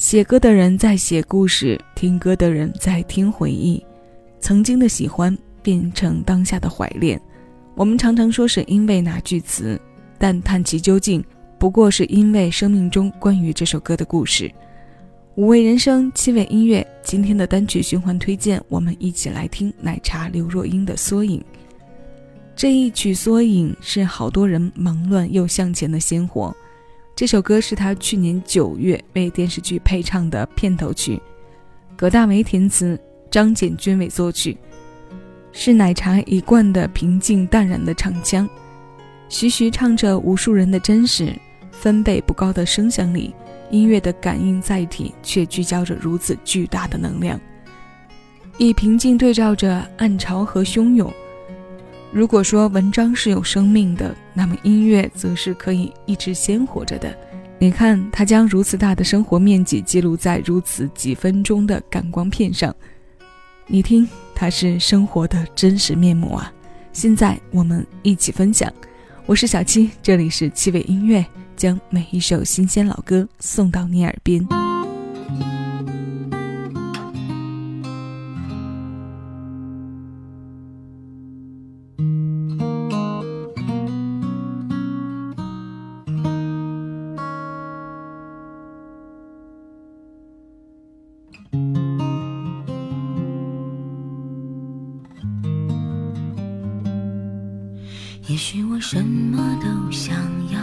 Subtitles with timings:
[0.00, 3.84] 写歌的人在写故事，听歌的人在听回忆。
[4.40, 7.20] 曾经的喜欢变成当下的怀恋。
[7.74, 9.78] 我们常常说是因为哪句词，
[10.16, 11.22] 但探其究竟，
[11.58, 14.50] 不过是因为生命中关于这首歌的故事。
[15.34, 16.84] 五味人生，七味音乐。
[17.02, 21.38] 今天的单曲循环推荐，我们一起来听奶茶刘若英的《缩影》。
[22.56, 26.56] 这一曲《缩影》是好多人忙乱又向前的鲜活。
[27.20, 31.20] 这首歌是他去年九月为电视剧配唱的片头曲，
[31.94, 32.98] 葛大为填词，
[33.30, 34.56] 张简君伟作曲，
[35.52, 38.48] 是奶茶一贯的平静淡然的唱腔，
[39.28, 41.30] 徐徐唱着无数人的真实，
[41.70, 43.34] 分贝不高的声响里，
[43.68, 47.38] 音乐的感应载体却聚焦着如此巨大的能量，
[48.56, 51.12] 以平静对照着暗潮和汹涌。
[52.12, 57.16] 如果说文章是有生命的，那么音乐则是可以一直鲜活着的。
[57.56, 62.74] 你看，它将如此大的生活面积记录在如此几分钟的感光片上，
[63.68, 66.52] 你听，它是生活的真实面目啊！
[66.92, 68.72] 现在我们一起分享，
[69.24, 74.44] 我是小七，这里是七味音乐，将每一首新鲜老歌送到你耳边。
[98.30, 100.14] 也许我什么都想
[100.52, 100.60] 要，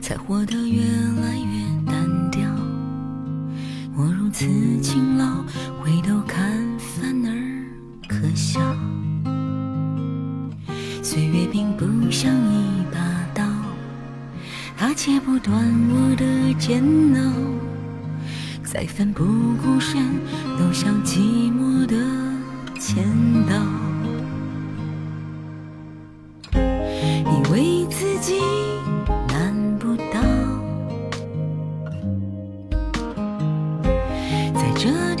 [0.00, 2.42] 才活得越来越单调。
[3.96, 4.44] 我如此
[4.80, 5.24] 勤劳，
[5.80, 7.30] 回头看反而
[8.08, 8.60] 可笑。
[11.00, 12.98] 岁月并不像一把
[13.32, 13.44] 刀，
[14.76, 15.54] 它切不断
[15.90, 16.82] 我的煎
[17.14, 17.32] 熬。
[18.64, 19.24] 再奋不
[19.62, 20.02] 顾身，
[20.58, 21.20] 都像寂
[21.52, 21.94] 寞的
[22.80, 23.04] 签
[23.48, 23.91] 到。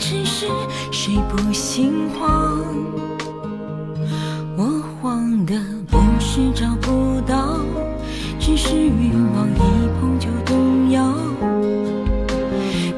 [0.04, 0.48] 只是
[0.90, 2.58] 谁不心慌？
[4.56, 5.54] 我慌的
[5.88, 7.60] 不是找不到，
[8.40, 9.60] 只是欲望一
[10.00, 11.14] 碰就动摇。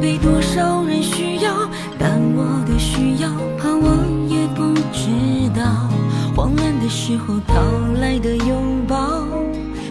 [0.00, 1.53] 被多少人需要，
[1.98, 3.28] 但我的需要，
[3.59, 3.86] 怕我
[4.26, 5.10] 也不知
[5.54, 5.86] 道。
[6.34, 7.60] 慌乱的时候，讨
[8.00, 9.26] 来的拥抱。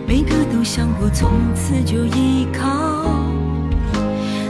[0.07, 3.05] 每个都想过从此就依靠，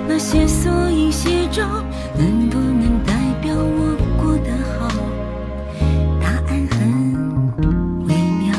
[0.07, 1.63] 那些缩影写照，
[2.15, 4.87] 能不能代表我过得好？
[6.21, 6.79] 答案很
[8.07, 8.53] 微妙。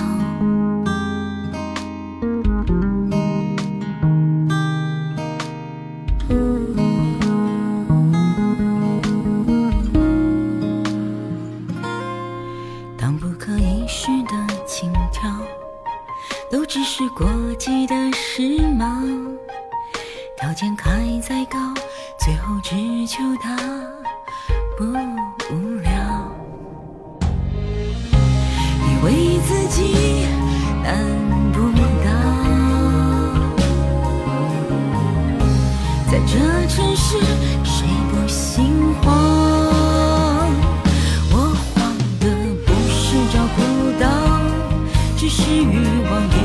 [12.98, 14.32] 当不可一世的
[14.66, 15.21] 轻佻。
[16.50, 17.26] 都只是过
[17.59, 19.36] 季的时髦，
[20.36, 20.91] 条件开
[21.21, 21.59] 再高，
[22.24, 23.54] 最后只求他
[24.78, 24.84] 不
[25.52, 25.92] 无聊。
[28.80, 30.24] 以为自己
[30.82, 30.94] 难
[31.52, 31.70] 不
[32.02, 32.08] 倒，
[36.10, 36.32] 在这
[36.66, 37.20] 城市
[37.62, 39.12] 谁不心慌？
[41.30, 42.24] 我慌的
[42.64, 43.04] 不是
[43.34, 43.60] 找不
[44.00, 44.08] 到，
[45.18, 45.76] 只是欲
[46.10, 46.44] 望。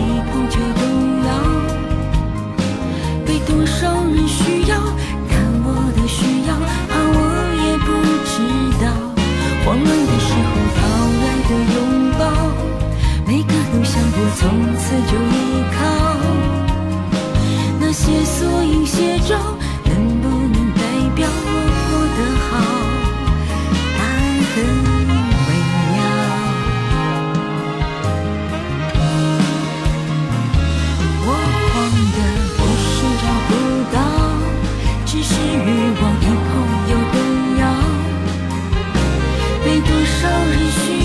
[35.91, 36.51] 往以后
[36.91, 37.15] 有动
[37.57, 37.61] 摇，
[39.63, 40.98] 被多少人寻？